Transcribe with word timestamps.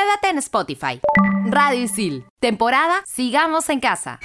Quédate 0.00 0.30
en 0.30 0.38
Spotify. 0.38 1.00
Radio 1.44 1.82
Isil. 1.82 2.24
Temporada 2.38 3.02
Sigamos 3.04 3.68
en 3.68 3.80
Casa. 3.80 4.18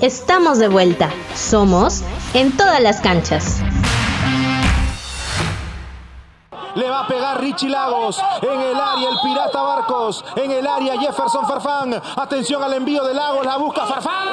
Estamos 0.00 0.58
de 0.58 0.68
vuelta. 0.68 1.10
Somos 1.34 2.02
en 2.32 2.56
todas 2.56 2.80
las 2.80 3.02
canchas. 3.02 3.60
Le 6.74 6.88
va 6.88 7.00
a 7.00 7.06
pegar 7.06 7.38
Richie 7.38 7.68
Lagos. 7.68 8.18
En 8.40 8.60
el 8.60 8.76
área 8.76 9.10
el 9.10 9.16
Pirata 9.22 9.60
Barcos. 9.60 10.24
En 10.36 10.50
el 10.52 10.66
área 10.66 10.98
Jefferson 10.98 11.46
Farfán. 11.46 12.02
Atención 12.16 12.62
al 12.62 12.72
envío 12.72 13.04
de 13.04 13.12
Lagos. 13.12 13.44
La 13.44 13.58
busca 13.58 13.84
Farfán. 13.84 14.28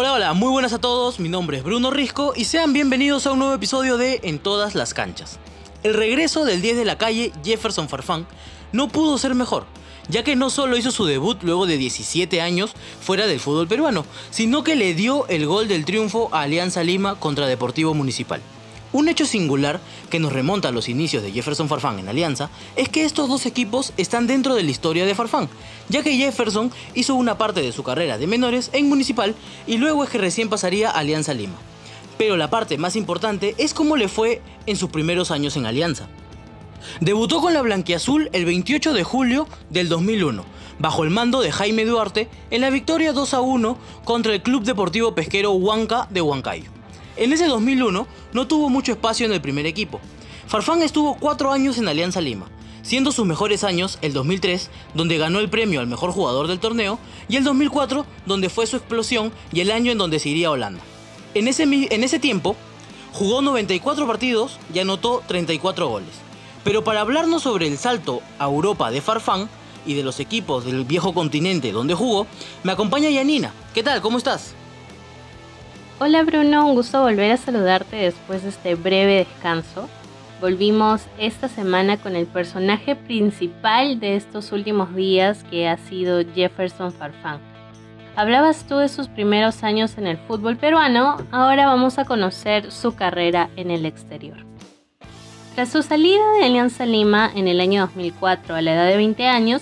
Hola, 0.00 0.14
hola, 0.14 0.32
muy 0.32 0.50
buenas 0.50 0.72
a 0.72 0.78
todos, 0.78 1.20
mi 1.20 1.28
nombre 1.28 1.58
es 1.58 1.62
Bruno 1.62 1.90
Risco 1.90 2.32
y 2.34 2.46
sean 2.46 2.72
bienvenidos 2.72 3.26
a 3.26 3.32
un 3.32 3.38
nuevo 3.38 3.52
episodio 3.52 3.98
de 3.98 4.20
En 4.22 4.38
todas 4.38 4.74
las 4.74 4.94
canchas. 4.94 5.38
El 5.82 5.92
regreso 5.92 6.46
del 6.46 6.62
10 6.62 6.78
de 6.78 6.84
la 6.86 6.96
calle 6.96 7.32
Jefferson 7.44 7.86
Farfán 7.86 8.26
no 8.72 8.88
pudo 8.88 9.18
ser 9.18 9.34
mejor, 9.34 9.66
ya 10.08 10.24
que 10.24 10.36
no 10.36 10.48
solo 10.48 10.78
hizo 10.78 10.90
su 10.90 11.04
debut 11.04 11.42
luego 11.42 11.66
de 11.66 11.76
17 11.76 12.40
años 12.40 12.72
fuera 13.02 13.26
del 13.26 13.40
fútbol 13.40 13.68
peruano, 13.68 14.06
sino 14.30 14.64
que 14.64 14.74
le 14.74 14.94
dio 14.94 15.28
el 15.28 15.44
gol 15.44 15.68
del 15.68 15.84
triunfo 15.84 16.30
a 16.32 16.40
Alianza 16.40 16.82
Lima 16.82 17.16
contra 17.16 17.46
Deportivo 17.46 17.92
Municipal. 17.92 18.40
Un 18.92 19.08
hecho 19.08 19.24
singular 19.24 19.80
que 20.10 20.18
nos 20.18 20.32
remonta 20.32 20.68
a 20.68 20.72
los 20.72 20.88
inicios 20.88 21.22
de 21.22 21.30
Jefferson 21.30 21.68
Farfán 21.68 22.00
en 22.00 22.08
Alianza 22.08 22.50
es 22.74 22.88
que 22.88 23.04
estos 23.04 23.28
dos 23.28 23.46
equipos 23.46 23.92
están 23.96 24.26
dentro 24.26 24.56
de 24.56 24.64
la 24.64 24.70
historia 24.70 25.06
de 25.06 25.14
Farfán, 25.14 25.48
ya 25.88 26.02
que 26.02 26.16
Jefferson 26.16 26.72
hizo 26.94 27.14
una 27.14 27.38
parte 27.38 27.62
de 27.62 27.70
su 27.70 27.84
carrera 27.84 28.18
de 28.18 28.26
menores 28.26 28.70
en 28.72 28.88
Municipal 28.88 29.36
y 29.68 29.78
luego 29.78 30.02
es 30.02 30.10
que 30.10 30.18
recién 30.18 30.48
pasaría 30.48 30.90
a 30.90 30.98
Alianza 30.98 31.34
Lima. 31.34 31.54
Pero 32.18 32.36
la 32.36 32.50
parte 32.50 32.78
más 32.78 32.96
importante 32.96 33.54
es 33.58 33.74
cómo 33.74 33.96
le 33.96 34.08
fue 34.08 34.42
en 34.66 34.76
sus 34.76 34.90
primeros 34.90 35.30
años 35.30 35.56
en 35.56 35.66
Alianza. 35.66 36.08
Debutó 37.00 37.40
con 37.40 37.54
la 37.54 37.62
Blanquiazul 37.62 38.28
el 38.32 38.44
28 38.44 38.92
de 38.92 39.04
julio 39.04 39.46
del 39.68 39.88
2001, 39.88 40.44
bajo 40.80 41.04
el 41.04 41.10
mando 41.10 41.42
de 41.42 41.52
Jaime 41.52 41.84
Duarte 41.84 42.28
en 42.50 42.60
la 42.62 42.70
victoria 42.70 43.12
2 43.12 43.34
a 43.34 43.40
1 43.40 43.78
contra 44.04 44.32
el 44.32 44.42
Club 44.42 44.64
Deportivo 44.64 45.14
Pesquero 45.14 45.52
Huanca 45.52 46.08
de 46.10 46.22
Huancayo. 46.22 46.79
En 47.20 47.34
ese 47.34 47.48
2001 47.48 48.06
no 48.32 48.46
tuvo 48.46 48.70
mucho 48.70 48.92
espacio 48.92 49.26
en 49.26 49.32
el 49.32 49.42
primer 49.42 49.66
equipo. 49.66 50.00
Farfán 50.46 50.80
estuvo 50.80 51.16
cuatro 51.16 51.52
años 51.52 51.76
en 51.76 51.86
Alianza 51.86 52.22
Lima, 52.22 52.46
siendo 52.80 53.12
sus 53.12 53.26
mejores 53.26 53.62
años 53.62 53.98
el 54.00 54.14
2003, 54.14 54.70
donde 54.94 55.18
ganó 55.18 55.38
el 55.38 55.50
premio 55.50 55.80
al 55.80 55.86
mejor 55.86 56.12
jugador 56.12 56.48
del 56.48 56.60
torneo, 56.60 56.98
y 57.28 57.36
el 57.36 57.44
2004, 57.44 58.06
donde 58.24 58.48
fue 58.48 58.66
su 58.66 58.76
explosión 58.76 59.32
y 59.52 59.60
el 59.60 59.70
año 59.70 59.92
en 59.92 59.98
donde 59.98 60.18
se 60.18 60.30
iría 60.30 60.48
a 60.48 60.52
Holanda. 60.52 60.80
En 61.34 61.46
ese, 61.46 61.64
en 61.64 62.04
ese 62.04 62.18
tiempo, 62.20 62.56
jugó 63.12 63.42
94 63.42 64.06
partidos 64.06 64.58
y 64.72 64.78
anotó 64.78 65.22
34 65.26 65.88
goles. 65.88 66.14
Pero 66.64 66.84
para 66.84 67.02
hablarnos 67.02 67.42
sobre 67.42 67.66
el 67.66 67.76
salto 67.76 68.22
a 68.38 68.46
Europa 68.46 68.90
de 68.90 69.02
Farfán 69.02 69.50
y 69.84 69.92
de 69.92 70.04
los 70.04 70.20
equipos 70.20 70.64
del 70.64 70.86
viejo 70.86 71.12
continente 71.12 71.70
donde 71.70 71.92
jugó, 71.92 72.26
me 72.62 72.72
acompaña 72.72 73.10
Yanina. 73.10 73.52
¿Qué 73.74 73.82
tal? 73.82 74.00
¿Cómo 74.00 74.16
estás? 74.16 74.54
Hola 76.02 76.22
Bruno, 76.22 76.66
un 76.66 76.76
gusto 76.76 77.02
volver 77.02 77.30
a 77.30 77.36
saludarte 77.36 77.96
después 77.96 78.42
de 78.42 78.48
este 78.48 78.74
breve 78.74 79.16
descanso. 79.16 79.86
Volvimos 80.40 81.02
esta 81.18 81.46
semana 81.46 81.98
con 81.98 82.16
el 82.16 82.24
personaje 82.24 82.96
principal 82.96 84.00
de 84.00 84.16
estos 84.16 84.50
últimos 84.52 84.94
días 84.94 85.44
que 85.50 85.68
ha 85.68 85.76
sido 85.76 86.22
Jefferson 86.34 86.90
Farfán. 86.90 87.38
Hablabas 88.16 88.64
tú 88.66 88.78
de 88.78 88.88
sus 88.88 89.08
primeros 89.08 89.62
años 89.62 89.98
en 89.98 90.06
el 90.06 90.16
fútbol 90.16 90.56
peruano, 90.56 91.18
ahora 91.32 91.66
vamos 91.66 91.98
a 91.98 92.06
conocer 92.06 92.72
su 92.72 92.94
carrera 92.94 93.50
en 93.56 93.70
el 93.70 93.84
exterior. 93.84 94.38
Tras 95.54 95.68
su 95.68 95.82
salida 95.82 96.32
de 96.38 96.46
Alianza 96.46 96.86
Lima 96.86 97.30
en 97.34 97.46
el 97.46 97.60
año 97.60 97.82
2004 97.82 98.54
a 98.54 98.62
la 98.62 98.72
edad 98.72 98.86
de 98.86 98.96
20 98.96 99.26
años, 99.26 99.60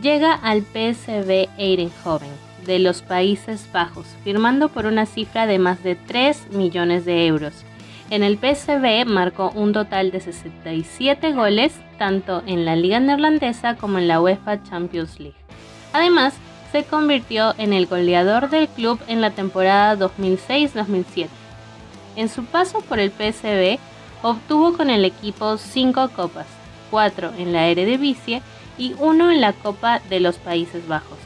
llega 0.00 0.34
al 0.34 0.62
PSV 0.62 1.48
Eindhoven, 1.58 2.30
de 2.66 2.78
los 2.78 3.02
Países 3.02 3.66
Bajos, 3.72 4.06
firmando 4.24 4.68
por 4.68 4.86
una 4.86 5.06
cifra 5.06 5.46
de 5.46 5.58
más 5.58 5.82
de 5.82 5.94
3 5.94 6.52
millones 6.52 7.04
de 7.04 7.26
euros. 7.26 7.64
En 8.10 8.22
el 8.22 8.38
PSV 8.38 9.06
marcó 9.06 9.52
un 9.54 9.72
total 9.72 10.10
de 10.10 10.20
67 10.20 11.32
goles, 11.32 11.72
tanto 11.98 12.42
en 12.46 12.64
la 12.64 12.76
Liga 12.76 12.98
Neerlandesa 12.98 13.76
como 13.76 13.98
en 13.98 14.08
la 14.08 14.20
UEFA 14.20 14.62
Champions 14.62 15.20
League. 15.20 15.36
Además, 15.92 16.34
se 16.72 16.84
convirtió 16.84 17.54
en 17.58 17.72
el 17.72 17.86
goleador 17.86 18.48
del 18.50 18.68
club 18.68 19.00
en 19.08 19.20
la 19.20 19.30
temporada 19.30 19.96
2006-2007. 19.96 21.28
En 22.16 22.28
su 22.28 22.44
paso 22.44 22.80
por 22.80 22.98
el 22.98 23.10
PSV, 23.10 23.78
obtuvo 24.22 24.76
con 24.76 24.90
el 24.90 25.04
equipo 25.04 25.56
5 25.56 26.10
copas, 26.14 26.46
4 26.90 27.32
en 27.38 27.52
la 27.52 27.68
Eredivisie 27.68 28.42
y 28.78 28.94
1 28.98 29.30
en 29.30 29.40
la 29.40 29.52
Copa 29.52 30.00
de 30.08 30.20
los 30.20 30.36
Países 30.36 30.86
Bajos. 30.88 31.18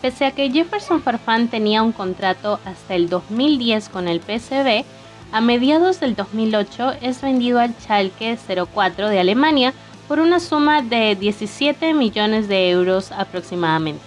Pese 0.00 0.26
a 0.26 0.30
que 0.30 0.50
Jefferson 0.50 1.02
Farfán 1.02 1.48
tenía 1.48 1.82
un 1.82 1.92
contrato 1.92 2.60
hasta 2.64 2.94
el 2.94 3.08
2010 3.08 3.88
con 3.88 4.06
el 4.06 4.20
PSV, 4.20 4.84
a 5.32 5.40
mediados 5.40 6.00
del 6.00 6.14
2008 6.14 6.92
es 7.02 7.20
vendido 7.20 7.58
al 7.58 7.74
Schalke 7.74 8.38
04 8.72 9.08
de 9.08 9.20
Alemania 9.20 9.74
por 10.06 10.20
una 10.20 10.40
suma 10.40 10.80
de 10.80 11.16
17 11.16 11.92
millones 11.92 12.48
de 12.48 12.70
euros 12.70 13.12
aproximadamente. 13.12 14.00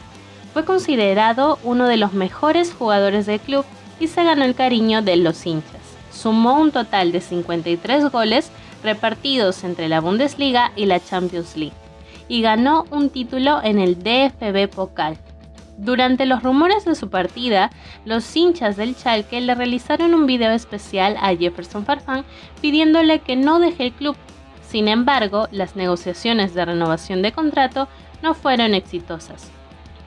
Fue 0.54 0.66
considerado 0.66 1.60
uno 1.64 1.88
de 1.88 1.98
los 1.98 2.14
mejores 2.14 2.74
jugadores 2.74 3.28
del 3.28 3.40
club 3.40 3.66
y 4.00 4.08
se 4.08 4.24
ganó 4.24 4.46
el 4.46 4.56
cariño 4.56 5.04
de 5.04 5.18
los 5.18 5.46
hinchas. 5.46 5.82
Sumó 6.12 6.60
un 6.60 6.72
total 6.72 7.12
de 7.12 7.22
53 7.22 8.12
goles 8.12 8.50
repartidos 8.84 9.64
entre 9.64 9.90
la 9.90 10.02
Bundesliga 10.02 10.72
y 10.76 10.88
la 10.88 11.00
Champions 11.00 11.56
League 11.56 11.81
y 12.32 12.42
ganó 12.42 12.86
un 12.92 13.10
título 13.10 13.62
en 13.62 13.78
el 13.78 14.02
DFB 14.02 14.70
Pokal, 14.74 15.18
durante 15.78 16.26
los 16.26 16.44
rumores 16.44 16.86
de 16.86 16.96
su 16.96 17.10
partida, 17.10 17.72
los 18.06 18.36
hinchas 18.38 18.78
del 18.78 18.96
Chalke 18.96 19.42
le 19.42 19.54
realizaron 19.54 20.14
un 20.14 20.28
video 20.28 20.52
especial 20.52 21.18
a 21.20 21.36
Jefferson 21.36 21.86
Farfán 21.86 22.24
pidiéndole 22.62 23.20
que 23.20 23.36
no 23.36 23.60
deje 23.60 23.88
el 23.88 23.92
club. 23.92 24.16
Sin 24.66 24.88
embargo, 24.88 25.50
las 25.52 25.76
negociaciones 25.76 26.54
de 26.54 26.64
renovación 26.64 27.22
de 27.22 27.34
contrato 27.34 27.90
no 28.22 28.34
fueron 28.34 28.76
exitosas. 28.76 29.50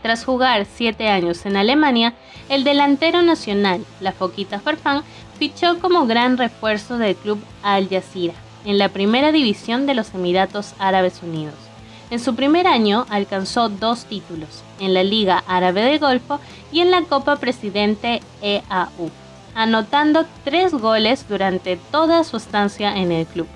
Tras 0.01 0.25
jugar 0.25 0.65
siete 0.65 1.09
años 1.09 1.45
en 1.45 1.59
Alemania, 1.59 2.15
el 2.49 2.65
delantero 2.65 3.21
nacional, 3.21 3.85
la 4.01 4.13
Foquita 4.13 4.61
Farfán, 4.61 5.03
fichó 5.39 5.79
como 5.79 6.07
gran 6.07 6.39
refuerzo 6.39 6.97
del 6.97 7.17
club 7.17 7.43
Al 7.63 7.89
Jazeera, 7.91 8.35
en 8.65 8.79
la 8.79 8.89
primera 8.91 9.31
división 9.31 9.85
de 9.85 9.95
los 9.95 10.15
Emiratos 10.15 10.75
Árabes 10.79 11.21
Unidos. 11.23 11.74
En 12.11 12.21
su 12.21 12.35
primer 12.35 12.67
año 12.67 13.07
alcanzó 13.09 13.69
dos 13.69 14.05
títulos, 14.05 14.63
en 14.79 14.95
la 14.95 15.03
Liga 15.03 15.43
Árabe 15.47 15.83
de 15.83 15.99
Golfo 15.99 16.39
y 16.71 16.81
en 16.81 16.91
la 16.91 17.03
Copa 17.03 17.37
Presidente 17.37 18.21
EAU, 18.43 19.11
anotando 19.55 20.27
tres 20.45 20.75
goles 20.75 21.27
durante 21.29 21.77
toda 21.91 22.25
su 22.25 22.37
estancia 22.37 22.97
en 22.97 23.11
el 23.11 23.27
club. 23.27 23.47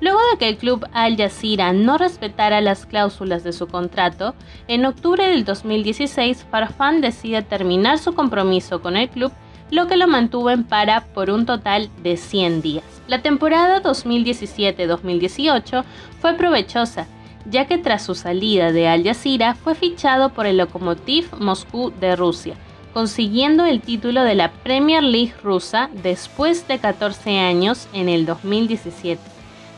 Luego 0.00 0.18
de 0.30 0.38
que 0.38 0.48
el 0.48 0.58
club 0.58 0.86
Al 0.92 1.16
Jazeera 1.16 1.72
no 1.72 1.96
respetara 1.96 2.60
las 2.60 2.84
cláusulas 2.84 3.44
de 3.44 3.52
su 3.52 3.66
contrato, 3.66 4.34
en 4.68 4.84
octubre 4.84 5.26
del 5.26 5.44
2016 5.44 6.46
Farfán 6.50 7.00
decide 7.00 7.42
terminar 7.42 7.98
su 7.98 8.14
compromiso 8.14 8.82
con 8.82 8.96
el 8.96 9.08
club, 9.08 9.32
lo 9.70 9.86
que 9.86 9.96
lo 9.96 10.06
mantuvo 10.06 10.50
en 10.50 10.64
para 10.64 11.06
por 11.06 11.30
un 11.30 11.46
total 11.46 11.90
de 12.02 12.16
100 12.16 12.62
días. 12.62 12.84
La 13.08 13.22
temporada 13.22 13.82
2017-2018 13.82 15.84
fue 16.20 16.34
provechosa, 16.34 17.06
ya 17.50 17.66
que 17.66 17.78
tras 17.78 18.04
su 18.04 18.14
salida 18.14 18.72
de 18.72 18.88
Al 18.88 19.04
Jazeera 19.04 19.54
fue 19.54 19.74
fichado 19.74 20.30
por 20.30 20.46
el 20.46 20.58
Lokomotiv 20.58 21.28
Moscú 21.38 21.92
de 22.00 22.16
Rusia, 22.16 22.54
consiguiendo 22.92 23.64
el 23.64 23.80
título 23.80 24.22
de 24.22 24.34
la 24.34 24.50
Premier 24.50 25.02
League 25.02 25.34
rusa 25.42 25.90
después 26.02 26.66
de 26.66 26.78
14 26.78 27.38
años 27.38 27.88
en 27.92 28.08
el 28.08 28.26
2017, 28.26 29.20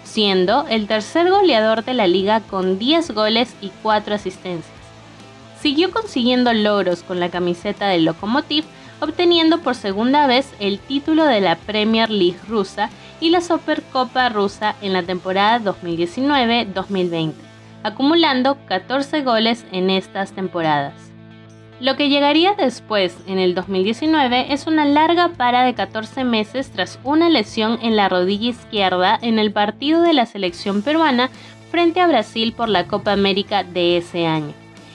siendo 0.04 0.66
el 0.68 0.86
tercer 0.86 1.30
goleador 1.30 1.84
de 1.84 1.94
la 1.94 2.06
liga 2.06 2.40
con 2.40 2.78
10 2.78 3.10
goles 3.10 3.54
y 3.60 3.70
4 3.82 4.14
asistencias. 4.14 4.72
Siguió 5.60 5.90
consiguiendo 5.90 6.52
logros 6.52 7.02
con 7.02 7.18
la 7.18 7.30
camiseta 7.30 7.88
del 7.88 8.04
Lokomotiv, 8.04 8.64
obteniendo 9.00 9.60
por 9.60 9.74
segunda 9.74 10.26
vez 10.26 10.52
el 10.60 10.78
título 10.78 11.24
de 11.24 11.40
la 11.40 11.56
Premier 11.56 12.10
League 12.10 12.38
rusa 12.48 12.90
y 13.20 13.30
la 13.30 13.40
Supercopa 13.40 14.28
rusa 14.28 14.76
en 14.80 14.92
la 14.92 15.02
temporada 15.02 15.60
2019-2020, 15.60 17.47
acumulando 17.82 18.58
14 18.66 19.22
goles 19.22 19.64
en 19.72 19.90
estas 19.90 20.32
temporadas. 20.32 21.08
Lo 21.80 21.96
que 21.96 22.08
llegaría 22.08 22.54
después, 22.54 23.16
en 23.28 23.38
el 23.38 23.54
2019, 23.54 24.52
es 24.52 24.66
una 24.66 24.84
larga 24.84 25.28
para 25.36 25.62
de 25.62 25.74
14 25.74 26.24
meses 26.24 26.72
tras 26.72 26.98
una 27.04 27.28
lesión 27.28 27.78
en 27.82 27.94
la 27.94 28.08
rodilla 28.08 28.48
izquierda 28.48 29.16
en 29.22 29.38
el 29.38 29.52
partido 29.52 30.02
de 30.02 30.12
la 30.12 30.26
selección 30.26 30.82
peruana 30.82 31.30
frente 31.70 32.00
a 32.00 32.08
Brasil 32.08 32.52
por 32.52 32.68
la 32.68 32.88
Copa 32.88 33.12
América 33.12 33.62
de 33.62 33.96
ese 33.96 34.26
año. 34.26 34.54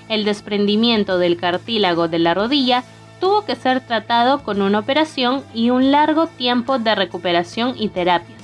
El 0.09 0.25
desprendimiento 0.25 1.17
del 1.17 1.37
cartílago 1.37 2.09
de 2.09 2.19
la 2.19 2.33
rodilla 2.33 2.83
tuvo 3.21 3.45
que 3.45 3.55
ser 3.55 3.79
tratado 3.79 4.43
con 4.43 4.61
una 4.61 4.79
operación 4.79 5.41
y 5.53 5.69
un 5.69 5.91
largo 5.91 6.27
tiempo 6.27 6.79
de 6.79 6.95
recuperación 6.95 7.75
y 7.77 7.87
terapias. 7.87 8.41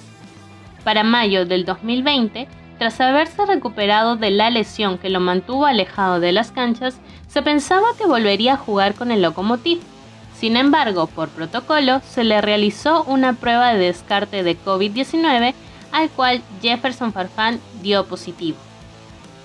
Para 0.86 1.04
mayo 1.04 1.46
del 1.46 1.66
2020, 1.66 2.48
tras 2.80 3.00
haberse 3.02 3.46
recuperado 3.46 4.16
de 4.16 4.32
la 4.32 4.50
lesión 4.50 4.98
que 4.98 5.10
lo 5.10 5.20
mantuvo 5.20 5.66
alejado 5.66 6.20
de 6.20 6.32
las 6.32 6.52
canchas, 6.52 6.98
se 7.28 7.42
pensaba 7.42 7.88
que 7.98 8.08
volvería 8.08 8.54
a 8.54 8.58
jugar 8.58 8.96
con 8.96 9.12
el 9.12 9.22
Lokomotiv. 9.22 9.80
Sin 10.40 10.56
embargo, 10.56 11.08
por 11.08 11.28
protocolo, 11.30 12.02
se 12.10 12.24
le 12.24 12.40
realizó 12.40 13.04
una 13.04 13.34
prueba 13.34 13.74
de 13.74 13.80
descarte 13.80 14.44
de 14.44 14.58
COVID-19 14.58 15.54
al 15.92 16.10
cual 16.10 16.42
Jefferson 16.62 17.12
Farfán 17.12 17.60
dio 17.82 18.06
positivo. 18.06 18.58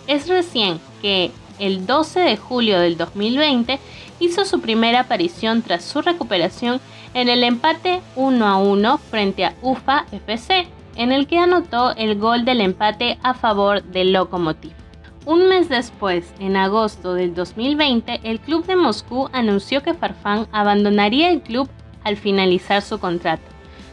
Es 0.06 0.28
recién 0.28 0.78
que 1.02 1.32
el 1.58 1.86
12 1.86 2.20
de 2.20 2.36
julio 2.36 2.78
del 2.78 2.96
2020 2.96 3.80
hizo 4.20 4.44
su 4.44 4.60
primera 4.60 5.00
aparición 5.00 5.62
tras 5.62 5.84
su 5.84 6.02
recuperación 6.02 6.80
en 7.14 7.28
el 7.28 7.42
empate 7.42 8.00
1 8.14 8.46
a 8.46 8.58
1 8.58 8.98
frente 8.98 9.44
a 9.44 9.54
UFA 9.62 10.06
FC, 10.12 10.66
en 10.96 11.12
el 11.12 11.26
que 11.26 11.38
anotó 11.38 11.94
el 11.96 12.18
gol 12.18 12.44
del 12.44 12.60
empate 12.60 13.18
a 13.22 13.34
favor 13.34 13.82
del 13.82 14.12
Lokomotiv. 14.12 14.72
Un 15.26 15.48
mes 15.48 15.68
después, 15.68 16.32
en 16.38 16.56
agosto 16.56 17.14
del 17.14 17.34
2020, 17.34 18.20
el 18.24 18.40
club 18.40 18.66
de 18.66 18.76
Moscú 18.76 19.30
anunció 19.32 19.82
que 19.82 19.94
Farfán 19.94 20.46
abandonaría 20.52 21.30
el 21.30 21.40
club 21.40 21.68
al 22.04 22.16
finalizar 22.16 22.82
su 22.82 22.98
contrato. 22.98 23.42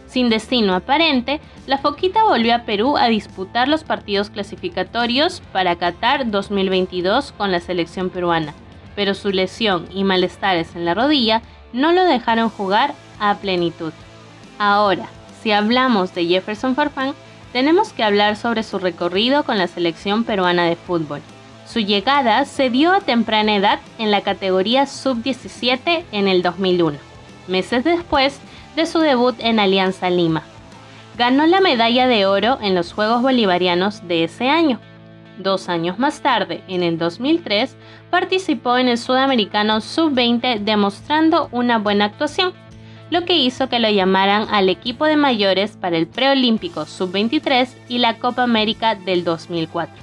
Sin 0.08 0.30
destino 0.30 0.76
aparente, 0.76 1.40
la 1.68 1.78
Foquita 1.78 2.26
volvió 2.26 2.54
a 2.54 2.64
Perú 2.64 2.98
a 2.98 3.08
disputar 3.08 3.70
los 3.70 3.86
partidos 3.86 4.30
clasificatorios 4.30 5.42
para 5.54 5.78
Qatar 5.78 6.30
2022 6.30 7.32
con 7.32 7.50
la 7.54 7.62
selección 7.62 8.10
peruana, 8.10 8.54
pero 8.94 9.14
su 9.14 9.30
lesión 9.30 9.88
y 9.90 10.04
malestares 10.04 10.76
en 10.76 10.84
la 10.84 10.96
rodilla 10.96 11.42
no 11.72 11.94
lo 11.94 12.04
dejaron 12.04 12.50
jugar 12.50 12.94
a 13.22 13.36
plenitud. 13.36 13.94
Ahora, 14.60 15.08
si 15.42 15.52
hablamos 15.52 16.14
de 16.14 16.26
Jefferson 16.26 16.76
Farfán, 16.76 17.14
tenemos 17.52 17.94
que 17.94 18.04
hablar 18.04 18.36
sobre 18.36 18.64
su 18.64 18.80
recorrido 18.80 19.44
con 19.44 19.58
la 19.58 19.68
selección 19.68 20.24
peruana 20.24 20.66
de 20.66 20.76
fútbol. 20.76 21.22
Su 21.68 21.80
llegada 21.80 22.46
se 22.46 22.70
dio 22.70 22.94
a 22.94 23.02
temprana 23.02 23.56
edad 23.56 23.80
en 23.98 24.12
la 24.12 24.22
categoría 24.22 24.86
sub-17 24.86 26.04
en 26.12 26.28
el 26.28 26.42
2001, 26.42 26.98
meses 27.48 27.84
después 27.84 28.40
de 28.76 28.86
su 28.86 29.00
debut 29.00 29.36
en 29.40 29.60
Alianza 29.60 30.10
Lima. 30.10 30.44
Ganó 31.18 31.46
la 31.46 31.60
medalla 31.60 32.08
de 32.08 32.26
oro 32.26 32.58
en 32.62 32.76
los 32.76 32.94
Juegos 32.94 33.22
Bolivarianos 33.22 34.08
de 34.08 34.24
ese 34.24 34.50
año. 34.50 34.80
Dos 35.38 35.70
años 35.70 35.98
más 35.98 36.22
tarde, 36.22 36.64
en 36.68 36.84
el 36.84 36.98
2003, 36.98 37.76
participó 38.10 38.78
en 38.78 38.88
el 38.88 38.98
Sudamericano 38.98 39.82
Sub-20 39.82 40.60
demostrando 40.60 41.50
una 41.52 41.80
buena 41.80 42.06
actuación, 42.06 42.54
lo 43.12 43.26
que 43.26 43.38
hizo 43.38 43.70
que 43.70 43.80
lo 43.80 43.90
llamaran 43.90 44.48
al 44.50 44.70
equipo 44.70 45.06
de 45.06 45.18
mayores 45.18 45.72
para 45.72 45.98
el 45.98 46.08
Preolímpico 46.08 46.86
Sub-23 46.86 47.68
y 47.90 48.00
la 48.00 48.18
Copa 48.18 48.44
América 48.44 48.96
del 48.96 49.26
2004. 49.26 49.94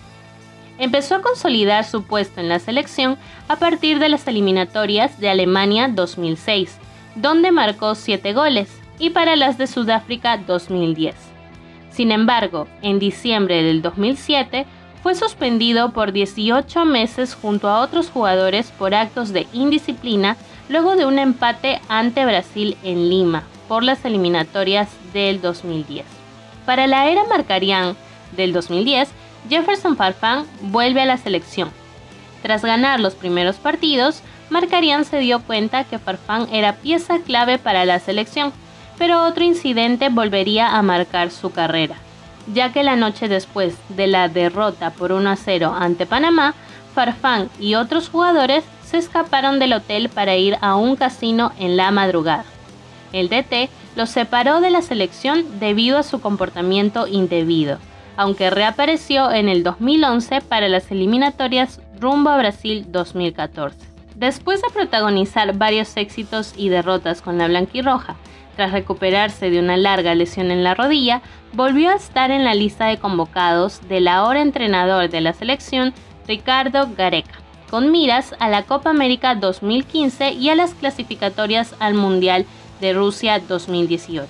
Empezó 0.79 1.17
a 1.17 1.23
consolidar 1.23 1.85
su 1.85 2.05
puesto 2.05 2.41
en 2.41 2.51
la 2.51 2.59
selección 2.59 3.17
a 3.49 3.57
partir 3.57 3.99
de 3.99 4.11
las 4.11 4.29
eliminatorias 4.29 5.19
de 5.19 5.31
Alemania 5.31 5.89
2006, 5.89 6.77
donde 7.17 7.51
marcó 7.51 7.95
7 7.95 8.33
goles, 8.35 8.69
y 8.99 9.11
para 9.11 9.37
las 9.37 9.59
de 9.59 9.67
Sudáfrica 9.67 10.37
2010. 10.37 11.15
Sin 11.91 12.13
embargo, 12.13 12.69
en 12.83 12.99
diciembre 12.99 13.63
del 13.63 13.81
2007 13.81 14.67
fue 15.03 15.15
suspendido 15.15 15.93
por 15.93 16.13
18 16.13 16.85
meses 16.85 17.35
junto 17.35 17.69
a 17.69 17.81
otros 17.81 18.11
jugadores 18.11 18.71
por 18.73 18.95
actos 18.95 19.33
de 19.33 19.47
indisciplina 19.53 20.37
luego 20.69 20.97
de 20.97 21.07
un 21.07 21.19
empate 21.19 21.81
ante 21.89 22.25
Brasil 22.25 22.77
en 22.83 23.09
Lima 23.09 23.45
por 23.69 23.83
las 23.83 24.05
eliminatorias 24.05 24.89
del 25.13 25.41
2010. 25.41 26.05
Para 26.67 26.87
la 26.87 27.09
era 27.09 27.25
Marcarián 27.25 27.97
del 28.37 28.53
2010, 28.53 29.09
Jefferson 29.49 29.97
Farfán 29.97 30.45
vuelve 30.61 31.01
a 31.03 31.07
la 31.07 31.17
selección. 31.17 31.71
Tras 32.43 32.63
ganar 32.63 33.01
los 33.01 33.15
primeros 33.15 33.57
partidos, 33.57 34.23
Marcarián 34.51 35.05
se 35.05 35.19
dio 35.19 35.41
cuenta 35.41 35.85
que 35.85 35.99
Farfán 35.99 36.49
era 36.53 36.77
pieza 36.77 37.19
clave 37.19 37.59
para 37.59 37.85
la 37.85 37.99
selección, 37.99 38.53
pero 38.99 39.25
otro 39.25 39.45
incidente 39.45 40.09
volvería 40.09 40.77
a 40.77 40.83
marcar 40.83 41.31
su 41.31 41.51
carrera, 41.51 41.97
ya 42.53 42.73
que 42.73 42.83
la 42.83 42.97
noche 42.97 43.29
después 43.29 43.75
de 43.91 44.07
la 44.07 44.29
derrota 44.29 44.91
por 44.91 45.13
1 45.13 45.31
a 45.31 45.37
0 45.37 45.75
ante 45.79 46.07
Panamá, 46.07 46.55
Farfán 46.95 47.49
y 47.61 47.75
otros 47.75 48.09
jugadores 48.09 48.65
se 48.89 48.97
escaparon 48.97 49.59
del 49.59 49.75
hotel 49.75 50.09
para 50.09 50.37
ir 50.37 50.57
a 50.63 50.77
un 50.77 50.97
casino 50.97 51.53
en 51.59 51.77
la 51.77 51.91
madrugada. 51.91 52.47
El 53.13 53.29
DT 53.29 53.69
los 53.97 54.09
separó 54.09 54.63
de 54.63 54.71
la 54.71 54.81
selección 54.81 55.61
debido 55.61 55.99
a 55.99 56.03
su 56.03 56.23
comportamiento 56.23 57.07
indebido, 57.07 57.79
aunque 58.17 58.49
reapareció 58.49 59.31
en 59.31 59.51
el 59.51 59.63
2011 59.63 60.41
para 60.41 60.69
las 60.69 60.91
eliminatorias 60.91 61.83
rumbo 62.01 62.31
a 62.31 62.39
Brasil 62.39 62.87
2014. 62.89 63.77
Después 64.15 64.63
de 64.63 64.71
protagonizar 64.71 65.55
varios 65.59 65.95
éxitos 65.99 66.55
y 66.57 66.71
derrotas 66.71 67.21
con 67.21 67.37
la 67.37 67.47
blanquirroja, 67.47 68.17
tras 68.57 68.73
recuperarse 68.73 69.51
de 69.51 69.59
una 69.59 69.77
larga 69.77 70.15
lesión 70.15 70.51
en 70.51 70.65
la 70.65 70.75
rodilla, 70.75 71.21
volvió 71.53 71.91
a 71.91 71.97
estar 71.97 72.31
en 72.31 72.43
la 72.43 72.55
lista 72.55 72.87
de 72.87 72.97
convocados 72.97 73.87
del 73.87 74.09
ahora 74.09 74.41
entrenador 74.41 75.11
de 75.11 75.21
la 75.21 75.35
selección, 75.35 75.93
Ricardo 76.27 76.89
Gareca, 76.97 77.39
con 77.71 77.91
miras 77.91 78.35
a 78.39 78.49
la 78.49 78.65
Copa 78.65 78.91
América 78.91 79.35
2015 79.35 80.33
y 80.33 80.49
a 80.49 80.55
las 80.55 80.75
clasificatorias 80.75 81.75
al 81.79 81.95
Mundial 81.95 82.47
de 82.81 82.93
Rusia 82.93 83.41
2018. 83.41 84.29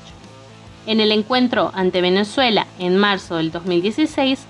En 0.87 1.00
el 1.00 1.12
encuentro 1.12 1.71
ante 1.75 2.00
Venezuela 2.00 2.66
en 2.78 2.97
marzo 2.97 3.37
del 3.37 3.50
2016, 3.50 4.40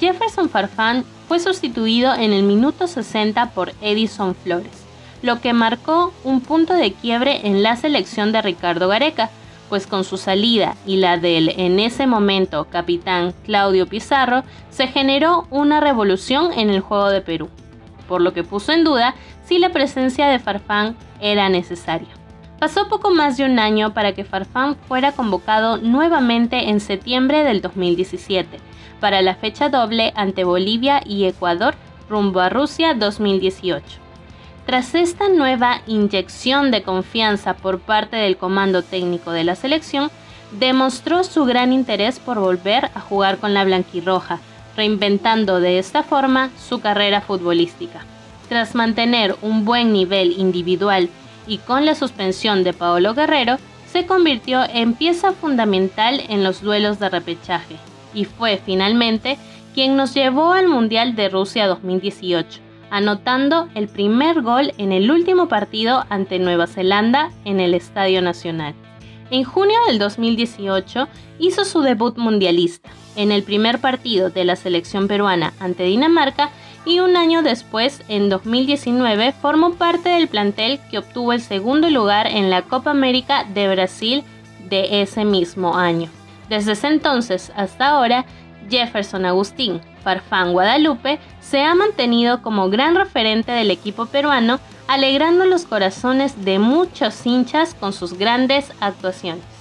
Jefferson 0.00 0.48
Farfán 0.48 1.04
fue 1.28 1.38
sustituido 1.40 2.14
en 2.14 2.32
el 2.32 2.42
minuto 2.42 2.86
60 2.86 3.50
por 3.50 3.72
Edison 3.80 4.34
Flores 4.34 4.84
lo 5.24 5.40
que 5.40 5.54
marcó 5.54 6.12
un 6.22 6.42
punto 6.42 6.74
de 6.74 6.92
quiebre 6.92 7.46
en 7.46 7.62
la 7.62 7.76
selección 7.76 8.30
de 8.30 8.42
Ricardo 8.42 8.88
Gareca, 8.88 9.30
pues 9.70 9.86
con 9.86 10.04
su 10.04 10.18
salida 10.18 10.76
y 10.86 10.98
la 10.98 11.16
del 11.16 11.48
en 11.48 11.80
ese 11.80 12.06
momento 12.06 12.66
capitán 12.70 13.32
Claudio 13.44 13.86
Pizarro, 13.86 14.44
se 14.68 14.86
generó 14.86 15.46
una 15.50 15.80
revolución 15.80 16.52
en 16.52 16.68
el 16.68 16.80
juego 16.80 17.08
de 17.08 17.22
Perú, 17.22 17.48
por 18.08 18.20
lo 18.20 18.32
que 18.32 18.44
puso 18.44 18.72
en 18.72 18.84
duda 18.84 19.14
si 19.44 19.58
la 19.58 19.70
presencia 19.70 20.28
de 20.28 20.38
Farfán 20.38 20.96
era 21.20 21.48
necesaria. 21.48 22.08
Pasó 22.58 22.88
poco 22.88 23.10
más 23.10 23.36
de 23.36 23.44
un 23.44 23.58
año 23.58 23.92
para 23.92 24.12
que 24.12 24.24
Farfán 24.24 24.76
fuera 24.88 25.12
convocado 25.12 25.76
nuevamente 25.76 26.70
en 26.70 26.80
septiembre 26.80 27.44
del 27.44 27.60
2017 27.60 28.58
para 29.00 29.20
la 29.22 29.34
fecha 29.34 29.68
doble 29.68 30.12
ante 30.16 30.44
Bolivia 30.44 31.02
y 31.04 31.24
Ecuador 31.24 31.74
rumbo 32.08 32.40
a 32.40 32.48
Rusia 32.48 32.94
2018. 32.94 33.84
Tras 34.66 34.94
esta 34.94 35.28
nueva 35.28 35.82
inyección 35.86 36.70
de 36.70 36.82
confianza 36.82 37.54
por 37.54 37.80
parte 37.80 38.16
del 38.16 38.38
comando 38.38 38.82
técnico 38.82 39.30
de 39.30 39.44
la 39.44 39.56
selección, 39.56 40.10
demostró 40.52 41.22
su 41.24 41.44
gran 41.44 41.72
interés 41.72 42.18
por 42.18 42.38
volver 42.38 42.86
a 42.94 43.00
jugar 43.00 43.38
con 43.38 43.52
la 43.52 43.64
blanquirroja, 43.64 44.38
reinventando 44.76 45.60
de 45.60 45.78
esta 45.78 46.02
forma 46.02 46.50
su 46.58 46.80
carrera 46.80 47.20
futbolística. 47.20 48.04
Tras 48.48 48.74
mantener 48.74 49.36
un 49.42 49.64
buen 49.64 49.92
nivel 49.92 50.32
individual 50.38 51.08
y 51.46 51.58
con 51.58 51.84
la 51.84 51.94
suspensión 51.94 52.64
de 52.64 52.72
Paolo 52.72 53.14
Guerrero, 53.14 53.56
se 53.90 54.06
convirtió 54.06 54.64
en 54.72 54.94
pieza 54.94 55.32
fundamental 55.32 56.22
en 56.28 56.42
los 56.42 56.60
duelos 56.60 56.98
de 56.98 57.08
repechaje 57.08 57.76
y 58.12 58.24
fue 58.24 58.60
finalmente 58.64 59.38
quien 59.74 59.96
nos 59.96 60.14
llevó 60.14 60.52
al 60.52 60.68
Mundial 60.68 61.14
de 61.14 61.28
Rusia 61.28 61.66
2018 61.66 62.64
anotando 62.94 63.68
el 63.74 63.88
primer 63.88 64.40
gol 64.42 64.72
en 64.78 64.92
el 64.92 65.10
último 65.10 65.48
partido 65.48 66.04
ante 66.10 66.38
Nueva 66.38 66.68
Zelanda 66.68 67.32
en 67.44 67.58
el 67.58 67.74
Estadio 67.74 68.22
Nacional. 68.22 68.72
En 69.30 69.42
junio 69.42 69.76
del 69.88 69.98
2018 69.98 71.08
hizo 71.40 71.64
su 71.64 71.80
debut 71.80 72.16
mundialista 72.18 72.90
en 73.16 73.32
el 73.32 73.42
primer 73.42 73.80
partido 73.80 74.30
de 74.30 74.44
la 74.44 74.56
selección 74.56 75.08
peruana 75.08 75.52
ante 75.60 75.84
Dinamarca 75.84 76.50
y 76.84 77.00
un 77.00 77.16
año 77.16 77.42
después, 77.42 78.02
en 78.08 78.28
2019, 78.28 79.32
formó 79.32 79.74
parte 79.74 80.10
del 80.10 80.28
plantel 80.28 80.80
que 80.90 80.98
obtuvo 80.98 81.32
el 81.32 81.40
segundo 81.40 81.88
lugar 81.88 82.26
en 82.26 82.50
la 82.50 82.62
Copa 82.62 82.90
América 82.90 83.44
de 83.44 83.68
Brasil 83.68 84.24
de 84.68 85.02
ese 85.02 85.24
mismo 85.24 85.76
año. 85.76 86.10
Desde 86.48 86.72
ese 86.72 86.88
entonces 86.88 87.52
hasta 87.56 87.88
ahora, 87.88 88.26
Jefferson 88.68 89.24
Agustín 89.24 89.80
Farfán 90.04 90.52
Guadalupe 90.52 91.18
se 91.40 91.62
ha 91.62 91.74
mantenido 91.74 92.42
como 92.42 92.68
gran 92.68 92.94
referente 92.94 93.50
del 93.52 93.70
equipo 93.70 94.06
peruano, 94.06 94.60
alegrando 94.86 95.46
los 95.46 95.64
corazones 95.64 96.44
de 96.44 96.58
muchos 96.58 97.26
hinchas 97.26 97.74
con 97.74 97.92
sus 97.92 98.16
grandes 98.18 98.70
actuaciones. 98.80 99.53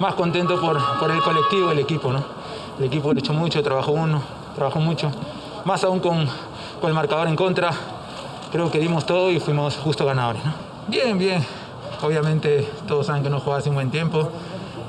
Más 0.00 0.14
contento 0.14 0.58
por, 0.58 0.78
por 0.98 1.10
el 1.10 1.20
colectivo, 1.20 1.70
el 1.70 1.78
equipo, 1.78 2.10
¿no? 2.10 2.24
El 2.78 2.86
equipo 2.86 3.12
le 3.12 3.20
echó 3.20 3.34
mucho, 3.34 3.62
trabajó 3.62 3.92
uno, 3.92 4.22
trabajó 4.56 4.80
mucho. 4.80 5.10
Más 5.66 5.84
aún 5.84 6.00
con, 6.00 6.26
con 6.80 6.88
el 6.88 6.94
marcador 6.94 7.28
en 7.28 7.36
contra, 7.36 7.70
creo 8.50 8.70
que 8.70 8.78
dimos 8.78 9.04
todo 9.04 9.30
y 9.30 9.38
fuimos 9.40 9.76
justo 9.76 10.06
ganadores. 10.06 10.40
Bien, 10.88 11.18
bien. 11.18 11.44
Obviamente 12.00 12.66
todos 12.88 13.08
saben 13.08 13.22
que 13.22 13.28
no 13.28 13.40
juega 13.40 13.58
hace 13.58 13.68
un 13.68 13.74
buen 13.74 13.90
tiempo. 13.90 14.30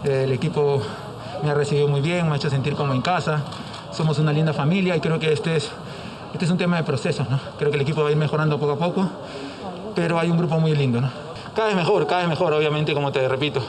El 0.05 0.31
equipo 0.31 0.81
me 1.43 1.49
ha 1.49 1.55
recibido 1.55 1.89
muy 1.89 1.99
bien, 1.99 2.27
me 2.27 2.31
ha 2.31 2.35
hecho 2.37 2.49
sentir 2.49 2.75
como 2.75 2.93
en 2.93 3.01
casa. 3.01 3.41
Somos 3.91 4.17
una 4.17 4.31
linda 4.31 4.53
familia 4.53 4.95
y 4.95 5.01
creo 5.01 5.19
que 5.19 5.33
este 5.33 5.57
es, 5.57 5.71
este 6.31 6.45
es 6.45 6.51
un 6.51 6.57
tema 6.57 6.77
de 6.77 6.83
procesos. 6.83 7.29
¿no? 7.29 7.37
Creo 7.59 7.69
que 7.69 7.75
el 7.75 7.81
equipo 7.81 8.01
va 8.01 8.07
a 8.07 8.11
ir 8.11 8.17
mejorando 8.17 8.57
poco 8.57 8.71
a 8.71 8.77
poco, 8.77 9.09
pero 9.93 10.17
hay 10.17 10.31
un 10.31 10.37
grupo 10.37 10.57
muy 10.57 10.73
lindo. 10.73 11.01
¿no? 11.01 11.09
Cada 11.53 11.67
vez 11.67 11.75
mejor, 11.75 12.07
cada 12.07 12.21
vez 12.21 12.29
mejor, 12.29 12.53
obviamente, 12.53 12.93
como 12.93 13.11
te 13.11 13.27
repito. 13.27 13.61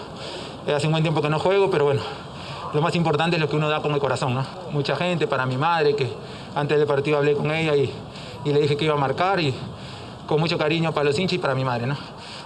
Hace 0.66 0.86
un 0.86 0.92
buen 0.92 1.02
tiempo 1.02 1.20
que 1.20 1.28
no 1.28 1.40
juego, 1.40 1.70
pero 1.70 1.84
bueno, 1.84 2.02
lo 2.72 2.80
más 2.80 2.94
importante 2.94 3.36
es 3.36 3.40
lo 3.40 3.48
que 3.48 3.56
uno 3.56 3.68
da 3.68 3.82
con 3.82 3.92
el 3.92 3.98
corazón. 3.98 4.32
¿no? 4.34 4.44
Mucha 4.70 4.94
gente, 4.94 5.26
para 5.26 5.44
mi 5.44 5.56
madre, 5.56 5.96
que 5.96 6.08
antes 6.54 6.78
del 6.78 6.86
partido 6.86 7.18
hablé 7.18 7.34
con 7.34 7.50
ella 7.50 7.74
y, 7.74 7.92
le 8.44 8.60
dije 8.60 8.76
que 8.76 8.84
iba 8.84 8.94
a 8.94 8.98
marcar 8.98 9.40
y 9.40 9.54
con 10.26 10.40
mucho 10.40 10.56
cariño 10.56 10.92
para 10.92 11.04
los 11.04 11.18
hinchas 11.18 11.34
y 11.34 11.38
para 11.38 11.54
mi 11.54 11.64
madre. 11.64 11.86
¿no? 11.86 11.96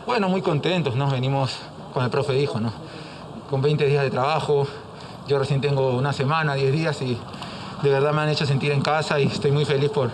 Bueno, 0.06 0.28
muy 0.30 0.40
contentos, 0.40 0.96
¿no? 0.96 1.10
venimos 1.10 1.56
con 1.92 2.04
el 2.04 2.10
profe 2.10 2.32
dijo, 2.32 2.58
¿no? 2.58 2.72
con 3.50 3.60
20 3.60 3.86
días 3.86 4.02
de 4.02 4.10
trabajo, 4.10 4.66
yo 5.28 5.38
recién 5.38 5.60
tengo 5.60 5.90
una 5.90 6.12
semana, 6.12 6.54
10 6.54 6.72
días 6.72 7.02
y 7.02 7.18
de 7.82 7.90
verdad 7.90 8.12
me 8.12 8.22
han 8.22 8.30
hecho 8.30 8.46
sentir 8.46 8.72
en 8.72 8.80
casa 8.80 9.20
y 9.20 9.26
estoy 9.26 9.52
muy 9.52 9.64
feliz 9.64 9.90
por, 9.90 10.10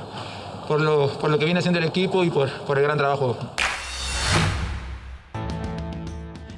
por, 0.67 0.81
lo, 0.81 1.09
por 1.09 1.31
lo 1.31 1.39
que 1.39 1.45
viene 1.45 1.61
haciendo 1.61 1.79
el 1.79 1.87
equipo 1.87 2.25
y 2.25 2.31
por, 2.31 2.51
por 2.51 2.79
el 2.79 2.85
gran 2.85 2.99
trabajo. 2.99 3.37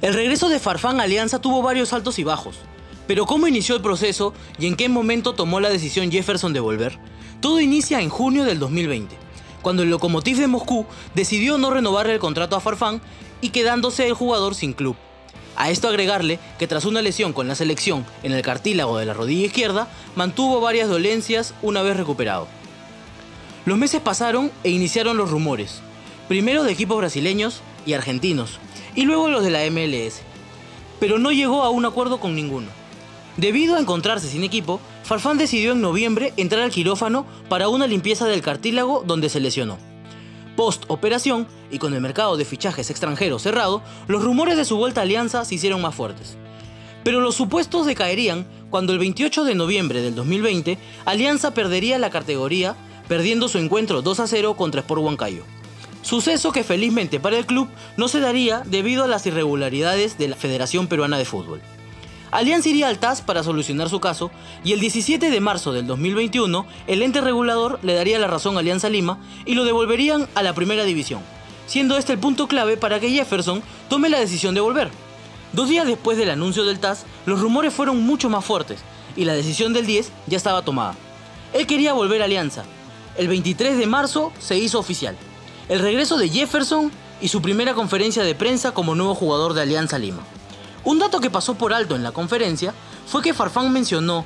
El 0.05 0.13
regreso 0.13 0.49
de 0.49 0.59
Farfán 0.59 0.99
Alianza 0.99 1.41
tuvo 1.41 1.63
varios 1.63 1.91
altos 1.91 2.19
y 2.19 2.23
bajos. 2.23 2.57
Pero 3.07 3.25
¿cómo 3.25 3.47
inició 3.47 3.75
el 3.75 3.81
proceso 3.81 4.35
y 4.59 4.67
en 4.67 4.75
qué 4.75 4.87
momento 4.87 5.33
tomó 5.33 5.59
la 5.59 5.71
decisión 5.71 6.11
Jefferson 6.11 6.53
de 6.53 6.59
volver? 6.59 6.99
Todo 7.41 7.59
inicia 7.59 7.99
en 7.99 8.09
junio 8.09 8.45
del 8.45 8.59
2020, 8.59 9.15
cuando 9.63 9.81
el 9.81 9.89
Lokomotiv 9.89 10.37
de 10.37 10.45
Moscú 10.45 10.85
decidió 11.15 11.57
no 11.57 11.71
renovarle 11.71 12.13
el 12.13 12.19
contrato 12.19 12.55
a 12.55 12.59
Farfán 12.59 13.01
y 13.41 13.49
quedándose 13.49 14.05
el 14.05 14.13
jugador 14.13 14.53
sin 14.53 14.73
club. 14.73 14.95
A 15.55 15.71
esto 15.71 15.87
agregarle 15.87 16.37
que 16.59 16.67
tras 16.67 16.85
una 16.85 17.01
lesión 17.01 17.33
con 17.33 17.47
la 17.47 17.55
selección 17.55 18.05
en 18.21 18.31
el 18.31 18.43
cartílago 18.43 18.99
de 18.99 19.07
la 19.07 19.15
rodilla 19.15 19.47
izquierda, 19.47 19.87
mantuvo 20.15 20.61
varias 20.61 20.87
dolencias 20.87 21.55
una 21.63 21.81
vez 21.81 21.97
recuperado. 21.97 22.47
Los 23.65 23.79
meses 23.79 24.01
pasaron 24.01 24.51
e 24.63 24.69
iniciaron 24.69 25.17
los 25.17 25.31
rumores, 25.31 25.81
primero 26.27 26.63
de 26.63 26.73
equipos 26.73 26.99
brasileños 26.99 27.61
y 27.87 27.93
argentinos, 27.93 28.59
y 28.95 29.03
luego 29.03 29.29
los 29.29 29.43
de 29.43 29.51
la 29.51 29.69
MLS, 29.69 30.21
pero 30.99 31.19
no 31.19 31.31
llegó 31.31 31.63
a 31.63 31.69
un 31.69 31.85
acuerdo 31.85 32.19
con 32.19 32.35
ninguno. 32.35 32.67
Debido 33.37 33.75
a 33.75 33.79
encontrarse 33.79 34.29
sin 34.29 34.43
equipo, 34.43 34.79
Farfán 35.03 35.37
decidió 35.37 35.73
en 35.73 35.81
noviembre 35.81 36.33
entrar 36.37 36.63
al 36.63 36.71
quirófano 36.71 37.25
para 37.49 37.67
una 37.67 37.85
limpieza 37.85 38.25
del 38.25 38.41
cartílago 38.41 39.03
donde 39.05 39.29
se 39.29 39.41
lesionó. 39.41 39.77
Post 40.55 40.85
operación 40.87 41.47
y 41.69 41.79
con 41.79 41.93
el 41.93 42.01
mercado 42.01 42.37
de 42.37 42.45
fichajes 42.45 42.89
extranjeros 42.89 43.41
cerrado, 43.41 43.83
los 44.07 44.23
rumores 44.23 44.55
de 44.55 44.63
su 44.63 44.77
vuelta 44.77 45.01
a 45.01 45.03
Alianza 45.03 45.43
se 45.43 45.55
hicieron 45.55 45.81
más 45.81 45.93
fuertes. 45.93 46.37
Pero 47.03 47.19
los 47.19 47.35
supuestos 47.35 47.85
decaerían 47.85 48.47
cuando 48.69 48.93
el 48.93 48.99
28 48.99 49.43
de 49.43 49.53
noviembre 49.53 50.01
del 50.01 50.15
2020 50.15 50.77
Alianza 51.03 51.53
perdería 51.53 51.99
la 51.99 52.09
categoría, 52.09 52.75
perdiendo 53.09 53.49
su 53.49 53.57
encuentro 53.57 54.01
2 54.01 54.19
a 54.21 54.27
0 54.27 54.55
contra 54.55 54.79
Sport 54.81 55.01
Huancayo. 55.01 55.43
Suceso 56.05 56.51
que 56.51 56.63
felizmente 56.63 57.19
para 57.19 57.35
el 57.35 57.47
club 57.47 57.67
no 57.97 58.07
se 58.07 58.19
daría 58.19 58.61
debido 58.63 59.03
a 59.03 59.07
las 59.07 59.25
irregularidades 59.25 60.19
de 60.19 60.27
la 60.27 60.35
Federación 60.35 60.85
Peruana 60.85 61.17
de 61.17 61.25
Fútbol. 61.25 61.63
Alianza 62.29 62.69
iría 62.69 62.89
al 62.89 62.99
TAS 62.99 63.23
para 63.23 63.41
solucionar 63.41 63.89
su 63.89 63.99
caso 63.99 64.29
y 64.63 64.73
el 64.73 64.79
17 64.79 65.31
de 65.31 65.39
marzo 65.39 65.73
del 65.73 65.87
2021 65.87 66.67
el 66.85 67.01
ente 67.01 67.21
regulador 67.21 67.79
le 67.81 67.95
daría 67.95 68.19
la 68.19 68.27
razón 68.27 68.55
a 68.55 68.59
Alianza 68.59 68.87
Lima 68.87 69.17
y 69.47 69.55
lo 69.55 69.65
devolverían 69.65 70.27
a 70.35 70.43
la 70.43 70.53
primera 70.53 70.83
división, 70.83 71.21
siendo 71.65 71.97
este 71.97 72.13
el 72.13 72.19
punto 72.19 72.47
clave 72.47 72.77
para 72.77 72.99
que 72.99 73.09
Jefferson 73.09 73.63
tome 73.89 74.09
la 74.09 74.19
decisión 74.19 74.53
de 74.53 74.61
volver. 74.61 74.91
Dos 75.53 75.69
días 75.69 75.87
después 75.87 76.19
del 76.19 76.29
anuncio 76.29 76.65
del 76.65 76.77
TAS, 76.77 77.07
los 77.25 77.41
rumores 77.41 77.73
fueron 77.73 78.03
mucho 78.03 78.29
más 78.29 78.45
fuertes 78.45 78.81
y 79.15 79.25
la 79.25 79.33
decisión 79.33 79.73
del 79.73 79.87
10 79.87 80.11
ya 80.27 80.37
estaba 80.37 80.61
tomada. 80.61 80.95
Él 81.51 81.65
quería 81.65 81.93
volver 81.93 82.21
a 82.21 82.25
Alianza. 82.25 82.63
El 83.17 83.27
23 83.27 83.79
de 83.79 83.87
marzo 83.87 84.31
se 84.37 84.59
hizo 84.59 84.77
oficial. 84.77 85.17
El 85.67 85.79
regreso 85.79 86.17
de 86.17 86.29
Jefferson 86.29 86.91
y 87.21 87.29
su 87.29 87.41
primera 87.41 87.73
conferencia 87.73 88.23
de 88.23 88.35
prensa 88.35 88.71
como 88.71 88.93
nuevo 88.93 89.15
jugador 89.15 89.53
de 89.53 89.61
Alianza 89.61 89.97
Lima. 89.97 90.21
Un 90.83 90.99
dato 90.99 91.19
que 91.19 91.31
pasó 91.31 91.55
por 91.55 91.73
alto 91.73 91.95
en 91.95 92.03
la 92.03 92.11
conferencia 92.11 92.73
fue 93.07 93.23
que 93.23 93.33
Farfán 93.33 93.73
mencionó 93.73 94.25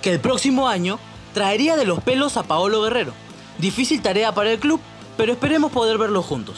que 0.00 0.12
el 0.12 0.20
próximo 0.20 0.68
año 0.68 0.98
traería 1.34 1.76
de 1.76 1.84
los 1.84 2.02
pelos 2.02 2.36
a 2.38 2.44
Paolo 2.44 2.82
Guerrero. 2.82 3.12
Difícil 3.58 4.00
tarea 4.00 4.32
para 4.32 4.52
el 4.52 4.58
club, 4.58 4.80
pero 5.16 5.32
esperemos 5.32 5.72
poder 5.72 5.98
verlos 5.98 6.24
juntos. 6.24 6.56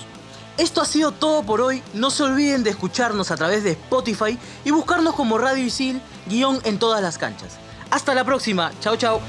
Esto 0.59 0.81
ha 0.81 0.85
sido 0.85 1.11
todo 1.11 1.43
por 1.43 1.61
hoy. 1.61 1.83
No 1.95 2.11
se 2.11 2.23
olviden 2.23 2.63
de 2.63 2.71
escucharnos 2.71 3.31
a 3.31 3.37
través 3.37 3.65
de 3.65 3.73
Spotify 3.73 4.39
y 4.65 4.71
buscarnos 4.71 5.15
como 5.15 5.39
Radio 5.39 5.65
Isil, 5.65 6.01
guion 6.27 6.61
en 6.65 6.79
todas 6.79 7.03
las 7.03 7.19
canchas. 7.19 7.59
Hasta 7.91 8.15
la 8.15 8.25
próxima. 8.25 8.71
Chao, 8.81 8.97
chao. 8.97 9.21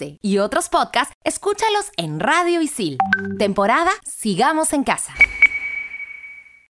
Este 0.00 0.18
y 0.22 0.38
otros 0.38 0.68
podcasts, 0.68 1.14
escúchalos 1.24 1.90
en 1.96 2.20
Radio 2.20 2.62
Isil. 2.62 2.96
Temporada 3.38 3.90
Sigamos 4.04 4.72
en 4.72 4.84
Casa. 4.84 5.12